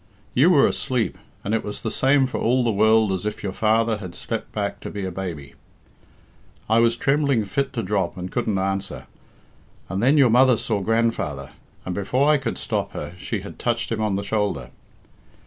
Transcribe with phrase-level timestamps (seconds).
[0.33, 3.51] You were asleep, and it was the same for all the world as if your
[3.53, 5.53] father had slept back to be a baby.
[6.67, 9.05] I was trembling fit to drop and couldn't answer,
[9.89, 11.51] and then your mother saw grandfather,
[11.85, 14.71] and before I could stop her she had touched him on the shoulder.